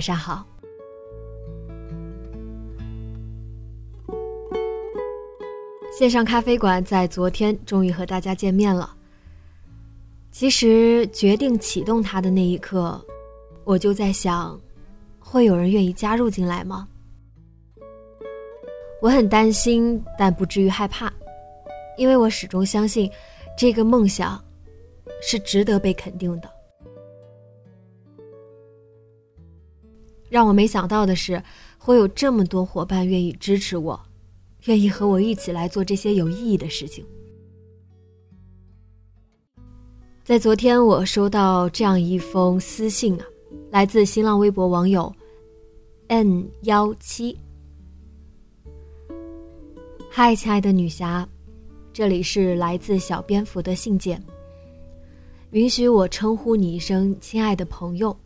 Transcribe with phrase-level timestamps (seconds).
[0.00, 0.42] 晚上好。
[5.92, 8.96] 线上咖啡馆在昨天终于和大家见面了。
[10.30, 12.98] 其实决定启动它的那一刻，
[13.62, 14.58] 我就在想，
[15.18, 16.88] 会有人愿意加入进来吗？
[19.02, 21.12] 我很担心，但不至于害怕，
[21.98, 23.10] 因为我始终相信，
[23.54, 24.42] 这个梦想
[25.20, 26.50] 是值得被肯定的。
[30.30, 31.42] 让我没想到的是，
[31.76, 34.00] 会有这么多伙伴愿意支持我，
[34.64, 37.04] 愿意和我一起来做这些有意义的事情。
[40.22, 43.26] 在昨天，我收到这样一封私信啊，
[43.70, 45.12] 来自新浪微博网友
[46.06, 47.36] n 幺七。
[50.08, 51.28] 嗨，亲爱的女侠，
[51.92, 54.22] 这里是来自小蝙蝠的信件。
[55.50, 58.16] 允许我称呼你一声亲爱的朋友。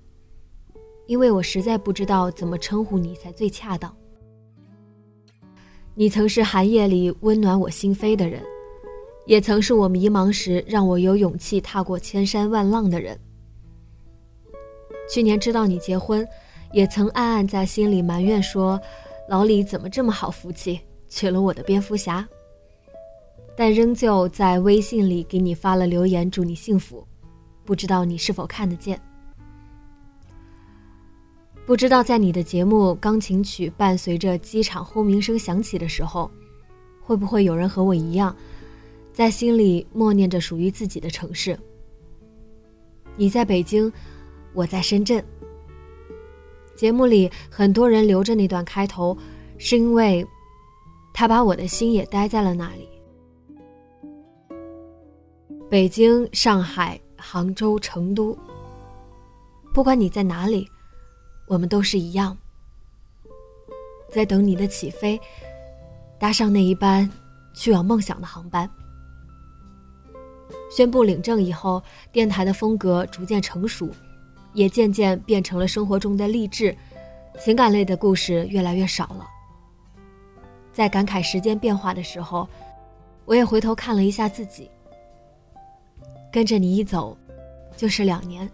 [1.07, 3.95] 因为我实在不知道怎么称呼你才最恰当。
[5.95, 8.43] 你曾是寒夜里温暖我心扉的人，
[9.27, 13.19] 也曾是我迷茫时让我有勇气踏过千山万浪的人。
[15.09, 16.27] 去年知道你结婚，
[16.73, 18.81] 也曾暗暗在心里埋怨说
[19.29, 22.27] ：“老李怎么这么好福气，娶了我的蝙蝠侠。”
[23.57, 27.07] 但仍旧在微信里给你发了留言，祝你幸福。
[27.65, 29.01] 不知道你是否看得见？
[31.67, 36.31] 不知道在你的节目钢琴曲伴随着机场轰鸣声响起的时候，
[37.01, 38.37] 会不会有人和我一样，
[39.15, 41.59] 在心里默念着属于自己的城市？
[43.17, 43.91] 你在北京，
[44.53, 45.25] 我在深圳。
[46.75, 49.17] 节目里很多人留着那段开头，
[49.57, 50.27] 是因为，
[51.15, 52.87] 他把我的心也待在了那里。
[55.71, 58.37] 北京、上海、杭州、成都，
[59.73, 60.69] 不管你在哪里。
[61.47, 62.37] 我们都是一样，
[64.11, 65.21] 在等你的起飞，
[66.19, 67.09] 搭上那一班
[67.55, 68.69] 去往梦想的航班。
[70.71, 73.89] 宣布领证以后，电台的风格逐渐成熟，
[74.55, 76.77] 也渐渐变成了生活中的励志、
[77.39, 79.27] 情感类的故事越来越少了。
[80.73, 82.49] 在感慨时间变化的时候，
[83.25, 84.69] 我也回头看了一下自己，
[86.33, 87.17] 跟着你一走，
[87.77, 88.51] 就是两年。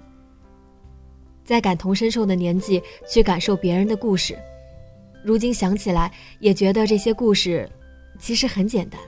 [1.50, 4.38] 在感同身受的年纪去感受别人的故事，
[5.24, 7.68] 如今想起来也觉得这些故事
[8.20, 9.00] 其实很简单，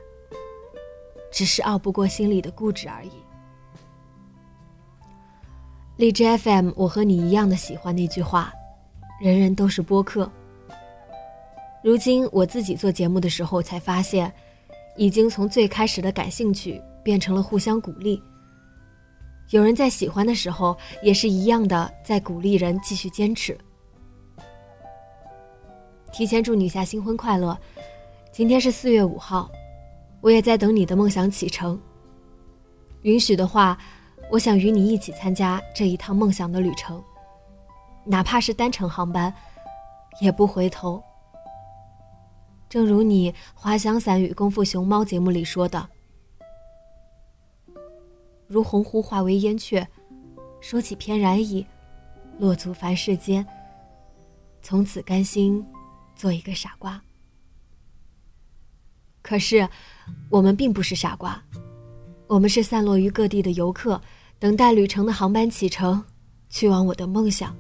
[1.30, 3.12] 只是拗不过心里的固执而已。
[5.96, 8.52] 荔枝 FM，我和你一样的喜欢那句话
[9.22, 10.28] ：“人人都是播客。”
[11.80, 14.32] 如今我自己做节目的时候才发现，
[14.96, 18.20] 已经从最开始的感兴趣变成了互相鼓励。
[19.50, 23.56] 有人在喜欢的时候，也是一样的在鼓励人继续坚持。
[26.10, 27.58] 提前祝女侠新婚快乐！
[28.30, 29.50] 今天是四月五号，
[30.20, 31.78] 我也在等你的梦想启程。
[33.02, 33.76] 允许的话，
[34.30, 37.02] 我想与你一起参加这一趟梦想的旅程，
[38.04, 39.32] 哪怕是单程航班，
[40.20, 41.02] 也不回头。
[42.70, 45.86] 正如你《滑翔伞与功夫熊猫》节目里说的。
[48.52, 49.88] 如鸿鹄化为烟雀，
[50.60, 51.66] 说起翩然意，
[52.38, 53.46] 落足凡世间。
[54.60, 55.64] 从此甘心
[56.14, 57.02] 做一个傻瓜。
[59.22, 59.66] 可是，
[60.28, 61.42] 我们并不是傻瓜，
[62.26, 63.98] 我们是散落于各地的游客，
[64.38, 66.04] 等待旅程的航班启程，
[66.50, 67.56] 去往我的梦想，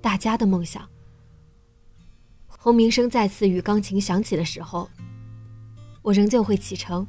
[0.00, 0.88] 大家的梦想。
[2.46, 4.88] 轰鸣声再次与钢琴响起的时候，
[6.00, 7.06] 我仍旧会启程，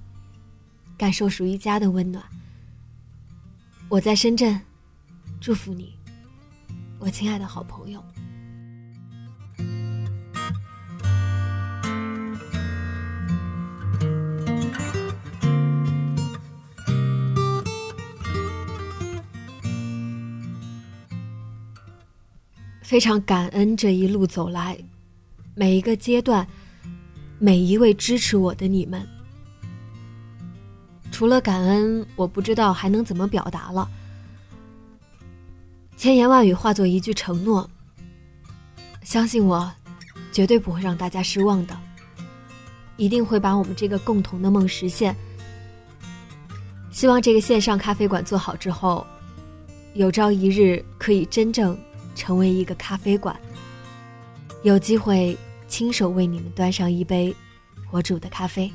[0.97, 2.21] 感受属于家的温暖。
[3.91, 4.61] 我在深圳，
[5.41, 5.95] 祝福你，
[6.99, 8.03] 我亲爱的好朋友。
[22.83, 24.77] 非常感恩这一路走来，
[25.55, 26.47] 每一个阶段，
[27.39, 29.07] 每一位支持我的你们。
[31.11, 33.89] 除了感恩，我不知道还能怎么表达了。
[35.97, 37.69] 千言万语化作一句承诺，
[39.03, 39.71] 相信我，
[40.31, 41.77] 绝对不会让大家失望的，
[42.97, 45.15] 一定会把我们这个共同的梦实现。
[46.91, 49.05] 希望这个线上咖啡馆做好之后，
[49.93, 51.77] 有朝一日可以真正。
[52.15, 53.39] 成为一个咖啡馆，
[54.63, 55.37] 有机会
[55.69, 57.33] 亲手为你们端上一杯
[57.91, 58.69] 我煮的咖啡。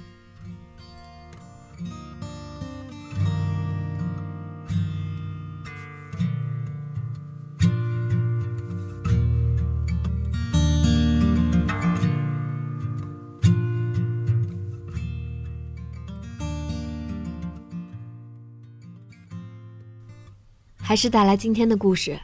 [20.87, 22.21] 还是带来今天的故事。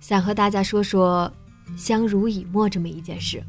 [0.00, 1.32] 想和大家说说
[1.78, 3.42] 相濡以沫这么一件事。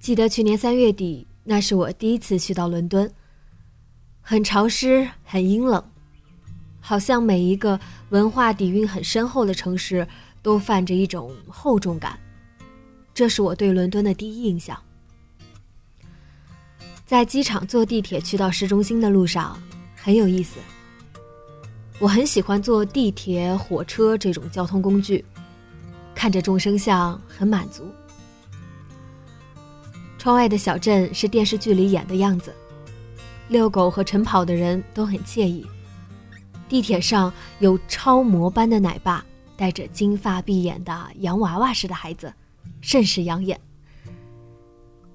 [0.00, 3.08] 记得去年三月底，那是我第一次去到伦敦，
[4.20, 5.84] 很潮湿，很阴冷，
[6.86, 7.78] 好像每一个
[8.10, 10.06] 文化底蕴很深厚的城市。
[10.42, 12.16] 都泛着一种厚重感，
[13.12, 14.80] 这是我对伦敦的第一印象。
[17.04, 19.60] 在机场坐地铁去到市中心的路上
[19.96, 20.60] 很有意思。
[21.98, 25.24] 我很喜欢坐地铁、火车这种交通工具，
[26.14, 27.92] 看着众生相很满足。
[30.16, 32.54] 窗外的小镇是电视剧里演的样子，
[33.48, 35.66] 遛狗和晨跑的人都很惬意。
[36.68, 39.24] 地铁上有超模般的奶爸。
[39.58, 42.30] 带着金发碧眼的洋娃娃似的孩子，
[42.82, 43.58] 甚是养眼。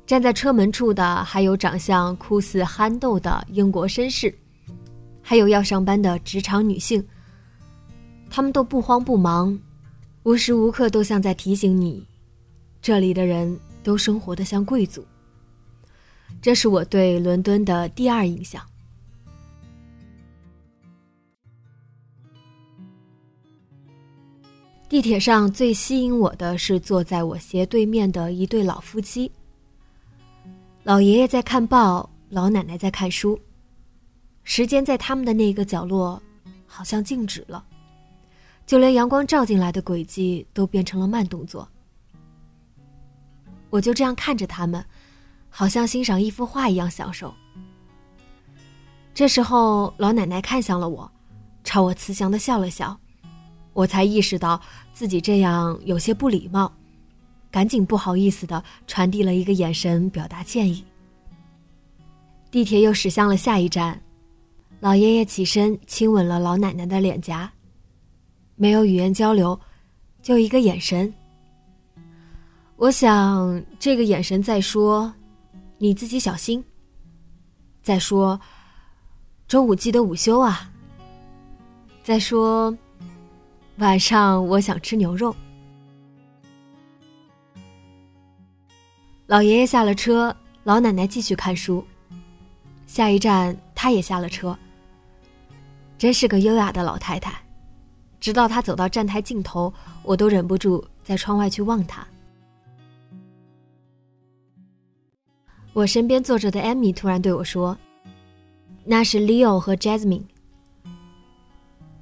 [0.03, 4.33] 站在车门处的还有长相酷似憨豆的英国绅士，
[5.21, 7.05] 还有要上班的职场女性。
[8.31, 9.55] 他们都不慌不忙，
[10.23, 12.03] 无时无刻都像在提醒你，
[12.81, 15.05] 这里的人都生活的像贵族。
[16.41, 18.59] 这是我对伦敦的第二印象。
[24.91, 29.31] 地铁上最吸引我的是坐在我斜对面的一对老夫妻。
[30.83, 33.39] 老爷爷在看报，老奶奶在看书。
[34.43, 36.21] 时间在他们的那个角落，
[36.65, 37.63] 好像静止了，
[38.65, 41.65] 就连阳光照进来的轨迹都变成了慢动作。
[43.69, 44.83] 我就这样看着他们，
[45.49, 47.33] 好像欣赏一幅画一样享受。
[49.13, 51.09] 这时候，老奶奶看向了我，
[51.63, 52.99] 朝我慈祥的笑了笑。
[53.73, 54.59] 我才意识到
[54.93, 56.71] 自己这样有些不礼貌，
[57.49, 60.83] 赶紧不好意思的传递了一个眼神，表达歉意。
[62.49, 64.01] 地铁又驶向了下一站，
[64.81, 67.49] 老爷爷起身亲吻了老奶奶的脸颊，
[68.55, 69.57] 没有语言交流，
[70.21, 71.11] 就一个眼神。
[72.75, 75.13] 我想这个眼神在说
[75.79, 76.61] ：“你自己小心。”
[77.81, 78.39] 再说
[79.47, 80.69] ：“周五记得午休啊。”
[82.03, 82.75] 再说。
[83.81, 85.35] 晚上我想吃牛肉。
[89.25, 91.83] 老爷爷下了车，老奶奶继续看书。
[92.85, 94.55] 下一站，她也下了车。
[95.97, 97.33] 真是个优雅的老太太。
[98.19, 99.73] 直到她走到站台尽头，
[100.03, 102.07] 我都忍不住在窗外去望她。
[105.73, 107.75] 我身边坐着的艾米突然对我说
[108.85, 110.25] ：“那是 Leo 和 Jasmine。”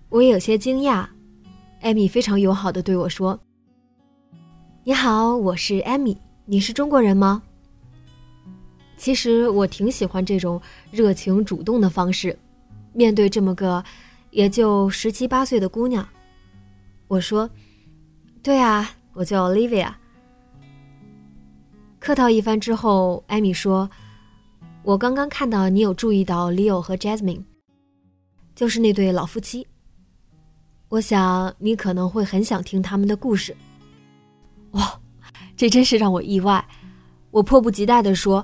[0.09, 1.07] 我有些惊讶。
[1.81, 3.39] 艾米非常友好的对我说
[4.83, 7.41] ：“你好，我是艾米，你是中国人吗？”
[8.97, 12.37] 其实我挺喜欢这种热情主动的方式。
[12.91, 13.81] 面对这么个
[14.31, 16.05] 也就十七八岁的姑娘，
[17.07, 17.49] 我说
[18.43, 19.93] ：“对啊，我叫 Olivia。”
[21.97, 23.89] 客套一番之后，艾米说
[24.83, 27.43] ：“我刚刚看到你有注意到 Leo 和 Jasmine，
[28.53, 29.65] 就是那对老夫妻。”
[30.89, 33.55] 我想你可能会很想听他们的故事。
[34.71, 34.99] 哇，
[35.55, 36.67] 这真是让我意外！
[37.29, 38.43] 我迫不及待地说：“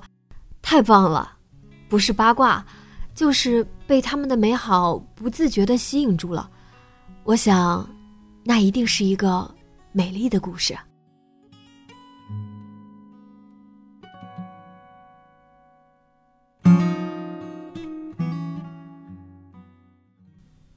[0.61, 1.37] 太棒了！
[1.89, 2.63] 不是八卦，
[3.15, 6.47] 就是被他们的美好不自觉地吸引住了。
[7.23, 7.89] 我想，
[8.43, 9.49] 那一定是一个
[9.91, 10.77] 美丽的故事。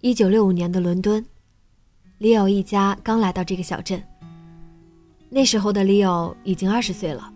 [0.00, 1.22] 一九六五年的伦敦，
[2.18, 4.02] 里奥一家刚来到这个小镇。
[5.28, 7.32] 那时候的里奥已经二十岁了，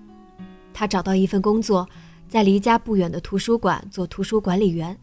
[0.75, 1.89] 他找到一份工作，
[2.29, 4.97] 在离家不远的图书馆做图书管理员。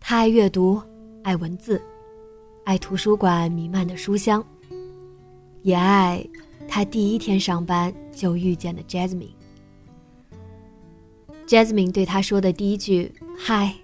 [0.00, 0.80] 他爱阅读，
[1.22, 1.80] 爱文字，
[2.64, 4.42] 爱图书馆弥漫的书香，
[5.60, 6.26] 也爱
[6.66, 9.34] 他第一天上班就遇见的 Jasmine。
[11.46, 13.74] Jasmine 对他说的第一句“嗨”，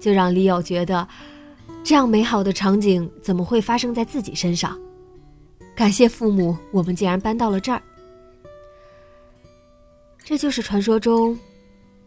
[0.00, 1.06] 就让里奥觉得。
[1.84, 4.76] 这样美好的场景怎么会发生在自己身上？
[5.76, 7.82] 感谢父母，我们竟然搬到了这儿。
[10.24, 11.38] 这就是传说中，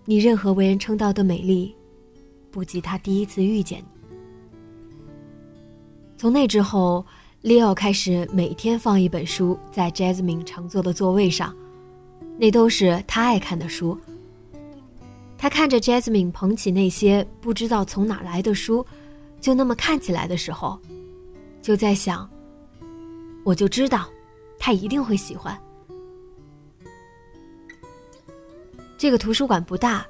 [0.04, 1.76] 你任何为人称道的美丽，
[2.50, 3.86] 不及他第一次遇见你。
[6.18, 7.06] 从那之后
[7.44, 11.56] ，Leo 开始每天放一本书在 Jasmine 常坐的座位上，
[12.40, 13.96] 那都是他爱看的书。
[15.38, 18.84] 他看着 Jasmine 捧起那些不知道从哪来的书。
[19.40, 20.80] 就那么看起来的时候，
[21.62, 22.30] 就在想，
[23.44, 24.08] 我就知道，
[24.60, 25.58] 他一定会喜欢。
[28.98, 30.06] 这个图书馆不大，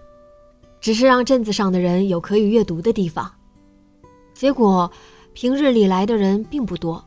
[0.80, 3.32] 只是让镇子上的人有可以阅读的地方。
[4.34, 4.90] 结果，
[5.34, 7.04] 平日里来的人并不多，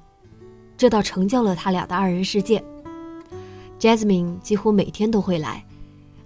[0.76, 2.62] 这倒成就了他俩的二人世界。
[3.78, 5.64] Jasmine 几乎每天都会来，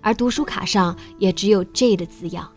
[0.01, 2.51] 而读书卡上也只有 J 的字样。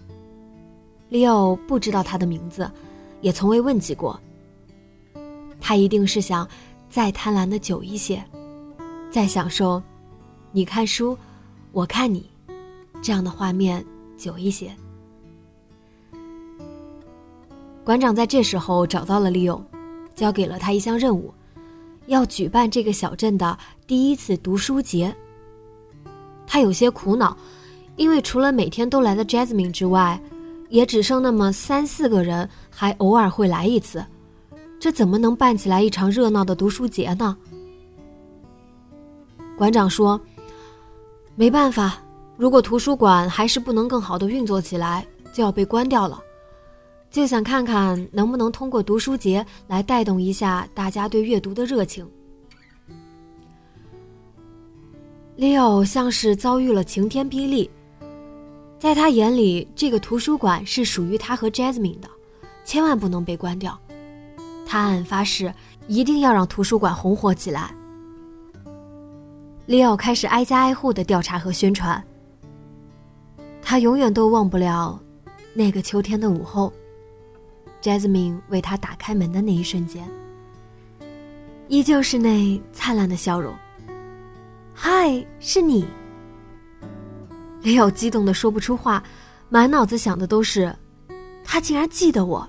[1.11, 2.69] Leo 不知道他的名字。
[3.21, 4.19] 也从未问及过。
[5.59, 6.47] 他一定是想
[6.89, 8.23] 再贪婪的久一些，
[9.09, 9.81] 再享受
[10.51, 11.17] 你看书，
[11.71, 12.29] 我看你
[13.01, 13.83] 这样的画面
[14.17, 14.71] 久一些。
[17.83, 19.63] 馆长在这时候找到了利用，
[20.15, 21.33] 交给了他一项任务，
[22.05, 23.57] 要举办这个小镇的
[23.87, 25.13] 第一次读书节。
[26.45, 27.35] 他有些苦恼，
[27.95, 30.21] 因为除了每天都来的 Jasmine 之外。
[30.69, 34.03] 也只剩那么三四个人，还偶尔会来一次，
[34.79, 37.37] 这怎么能办起来一场热闹的读书节呢？
[39.57, 40.19] 馆长说
[41.35, 41.97] ：“没办法，
[42.35, 46.21] 如果图书馆还是不能更好的运作起来，就要被关掉了。
[47.09, 52.07] 就想看看能不能通过读书节来带动一下大家对阅读的热情。”
[55.37, 57.69] Leo 像是遭遇了晴天霹雳。
[58.79, 62.07] 在他眼里，这个图书馆是属于他和 Jasmine 的，
[62.63, 63.77] 千万不能被关掉。
[64.65, 65.51] 他暗暗发誓，
[65.87, 67.73] 一定要让图书馆红火起来。
[69.67, 72.01] Leo 开始挨家挨户的调查和宣传。
[73.61, 74.97] 他永远都忘不了
[75.53, 76.71] 那个秋天的午后
[77.81, 80.07] ，Jasmine 为他打开门的那一瞬间，
[81.67, 83.53] 依旧是那灿烂的笑容。
[84.73, 85.85] 嗨，是你。
[87.67, 89.03] 雷奥激动的说不出话，
[89.49, 90.73] 满脑子想的都是，
[91.43, 92.47] 他竟然记得我。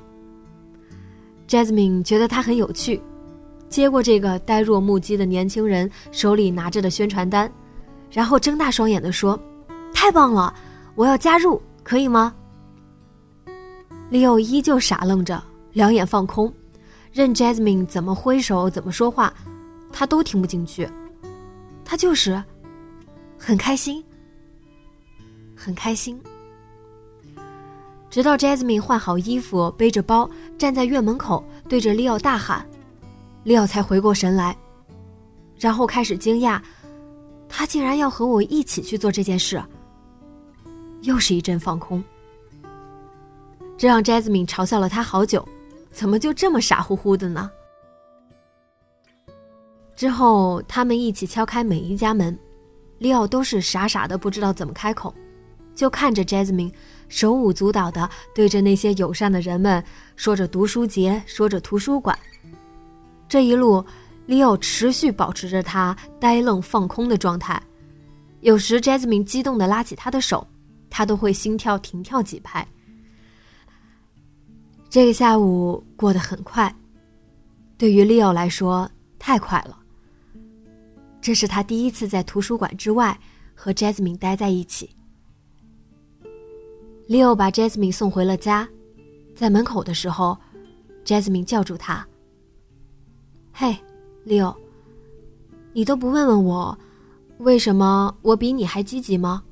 [1.49, 3.03] Jasmine 觉得他很有趣，
[3.69, 7.53] 接过这个呆若木鸡的年轻人手里拿着的宣传单，
[8.13, 9.37] 然后睁大双眼的说
[9.93, 10.55] ：“太棒了，
[10.95, 12.33] 我要加入，可以吗？”
[14.11, 16.53] 李奥依旧傻愣着，两眼放空，
[17.11, 19.35] 任 Jasmine 怎么挥手，怎么说话，
[19.93, 20.89] 他都听不进去。
[21.85, 22.41] 他就是
[23.37, 24.05] 很开心。
[25.59, 26.19] 很开心，
[28.09, 32.65] 直到 Jasmine 换好衣服，背着包站在院门口，对着利奥大喊，
[33.43, 34.57] 利奥才回过神来，
[35.59, 36.61] 然后开始惊讶，
[37.49, 39.61] 他竟然要和我一起去做这件事。
[41.03, 42.03] 又是一阵放空，
[43.77, 45.47] 这让 Jasmine 嘲笑了他好久，
[45.91, 47.51] 怎么就这么傻乎乎的呢？
[49.95, 52.37] 之后他们一起敲开每一家门，
[52.99, 55.15] 利奥都是傻傻的，不知道怎么开口。
[55.79, 56.73] 就看着 Jasmine
[57.09, 59.83] 手舞足蹈地对着那些友善的人们
[60.17, 62.19] 说着读书节，说着图书馆。
[63.29, 63.85] 这一路
[64.27, 67.63] ，Leo 持续保持着他呆愣放空的状态。
[68.41, 70.45] 有时 Jasmine 激动地拉起他的手，
[70.91, 72.67] 他都会心跳停跳几拍。
[74.91, 76.75] 这个下午过得很快，
[77.77, 79.79] 对于 Leo 来说太快了。
[81.21, 83.17] 这是他第一次在图书馆之外
[83.55, 84.91] 和 Jasmine 待在一起。
[87.09, 88.69] Leo 把 Jasmine 送回了家，
[89.35, 90.37] 在门口的时候
[91.07, 92.07] ，Jasmine 叫住他
[93.51, 93.75] ：“嘿
[94.27, 94.55] ，Leo，
[95.73, 96.79] 你都不问问我，
[97.39, 99.43] 为什么我比你还积极吗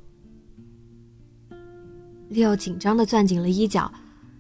[2.31, 3.91] ？”Leo 紧张的攥紧了衣角，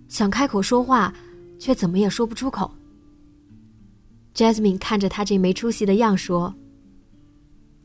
[0.08, 1.11] 想开口说话，
[1.58, 2.70] 却怎么也说不出口。
[4.35, 6.54] Jasmine 看着他这没出息的样说：“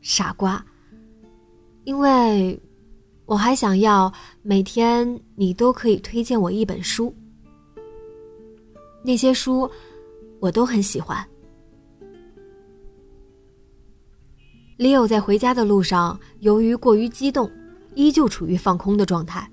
[0.02, 0.62] 傻瓜，
[1.84, 2.60] 因为
[3.32, 4.12] 我还想要
[4.42, 7.14] 每天你都可以推荐我一本书，
[9.02, 9.66] 那些书
[10.38, 11.26] 我都很喜欢。
[14.76, 17.50] Leo 在回家的路上，由于过于激动，
[17.94, 19.50] 依旧处于放空的状态。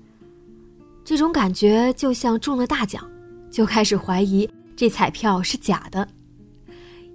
[1.02, 3.10] 这种感觉就像中了大奖，
[3.50, 4.46] 就开始怀疑
[4.76, 6.06] 这彩票是假的，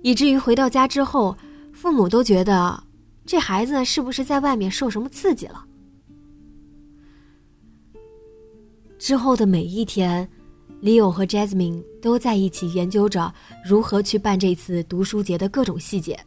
[0.02, 1.38] 以至于回到家之后，
[1.72, 2.84] 父母都觉得
[3.24, 5.64] 这孩子是不是在外面受什么刺激了。
[9.06, 10.28] 之后的每一天
[10.82, 13.32] ，Leo 和 Jasmine 都在一起研究着
[13.64, 16.20] 如何去办这次读书节的各种细节。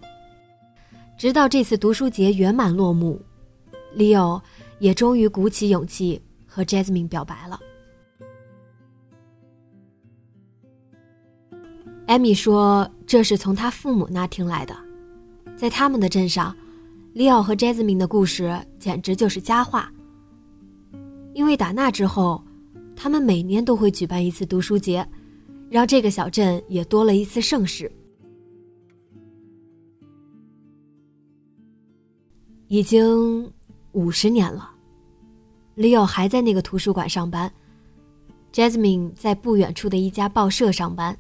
[1.17, 3.21] 直到这次读书节圆满落幕
[3.97, 4.41] ，Leo
[4.79, 7.59] 也终于鼓起勇气和 Jasmine 表白了。
[12.07, 14.77] 艾米说：“这是从他父母那听来的，
[15.57, 16.57] 在他们的镇上
[17.13, 19.93] ，Leo 和 Jasmine 的故事简直就是佳话。
[21.35, 22.41] 因为打那之后，
[23.00, 25.07] 他们每年都会举办一次读书节，
[25.71, 27.88] 让这个小镇也多了一次盛事。”
[32.67, 33.49] 已经
[33.93, 34.69] 五十年了
[35.76, 37.49] ，Leo 还在那个图书馆上班
[38.52, 41.17] ，Jasmine 在不远处的一家报社上班。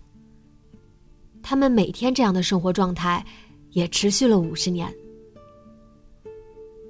[1.40, 3.24] 他们每天这样的生活状态，
[3.70, 4.92] 也持续了五十年。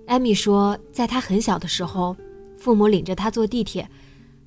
[0.07, 2.16] 艾米说，在他很小的时候，
[2.57, 3.87] 父母领着他坐地铁，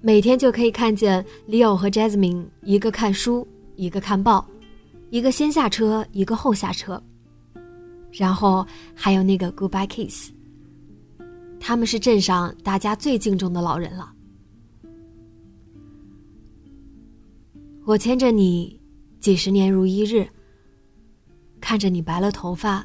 [0.03, 4.47] 每天就可以看见 Leo 和 Jasmine 一个看书，一个看报，
[5.11, 7.01] 一个先下车，一个后下车。
[8.11, 8.65] 然后
[8.95, 10.31] 还有那个 goodbye kiss。
[11.59, 14.11] 他们是镇上大家最敬重的老人了。
[17.85, 18.79] 我牵着你，
[19.19, 20.27] 几十年如一日。
[21.59, 22.83] 看着你白了头发，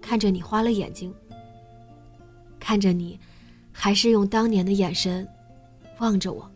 [0.00, 1.12] 看着你花了眼睛，
[2.60, 3.18] 看着你，
[3.72, 5.28] 还是用当年的眼神
[5.98, 6.50] 望着我。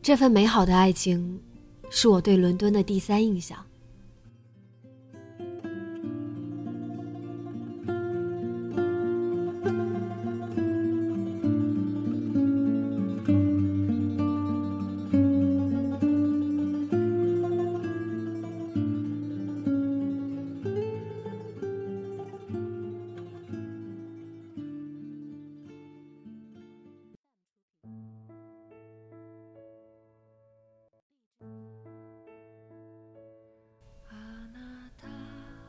[0.00, 1.42] 这份美好的爱情，
[1.90, 3.65] 是我对伦敦的第三印象。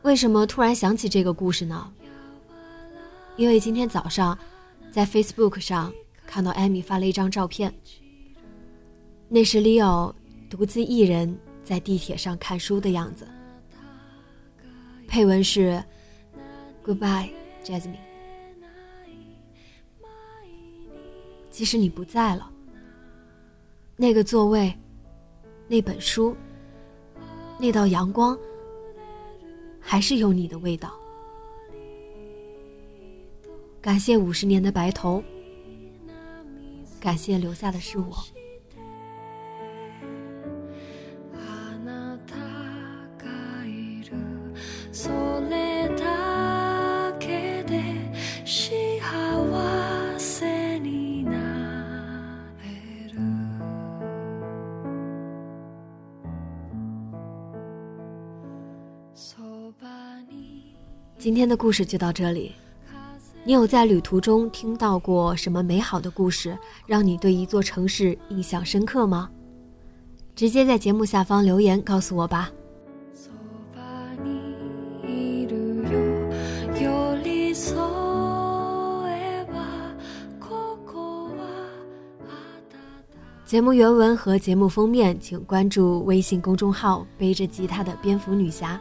[0.07, 1.93] 为什么突然想起这个故事呢？
[3.35, 4.39] 因为今天早上，
[4.89, 5.93] 在 Facebook 上
[6.25, 7.73] 看到艾米发了一张照片，
[9.27, 10.13] 那是 Leo
[10.49, 13.27] 独自一人在地铁上看书的样子。
[15.09, 15.83] 配文是
[16.85, 17.29] “Goodbye,
[17.61, 17.97] Jasmine”。
[21.51, 22.49] 即使你不在了，
[23.97, 24.73] 那个座位，
[25.67, 26.33] 那本书，
[27.59, 28.39] 那道阳光。
[29.89, 30.91] 还是有你的味道。
[33.81, 35.23] 感谢五十年的白头，
[36.99, 38.17] 感谢留下的是我。
[61.27, 62.53] 今天的故事就到这里。
[63.43, 69.29] 你有在旅途中听到过什么美好的故事，让你对一座城市印象深刻吗？
[70.37, 72.49] 直接在节目下方留言告诉我吧。
[83.45, 88.79] 节目原文和节目封面，请关注微信公众号“背着吉他的蝙蝠女侠”。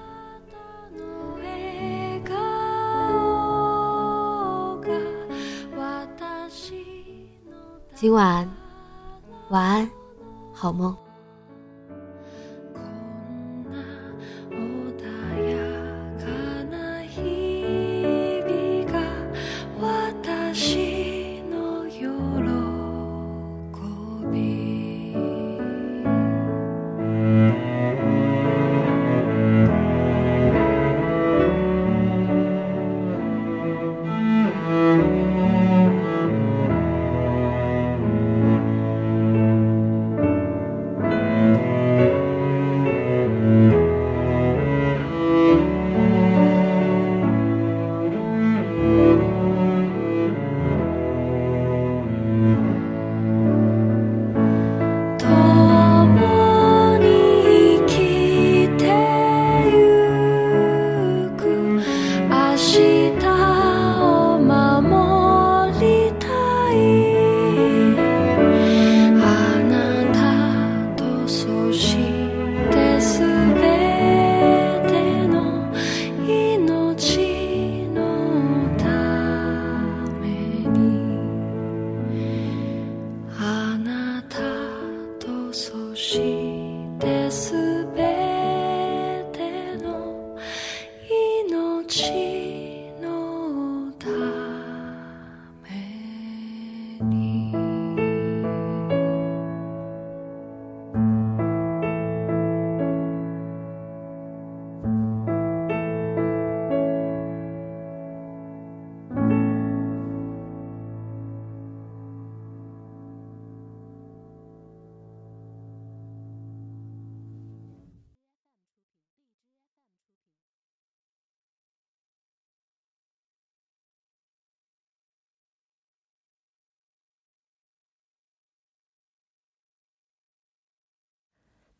[7.98, 8.46] 今晚，
[9.48, 9.90] 晚安，
[10.52, 10.94] 好梦。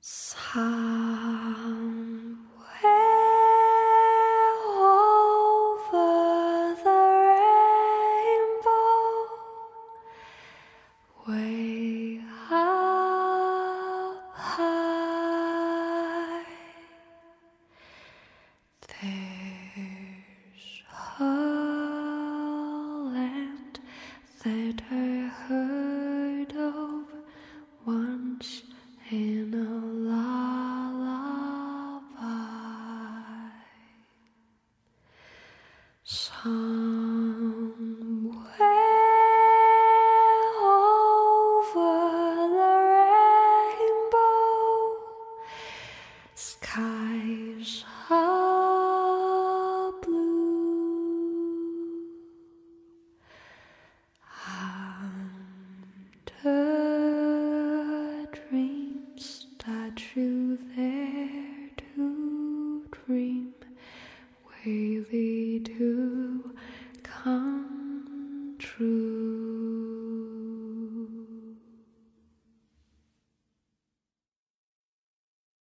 [0.09, 1.15] sigh.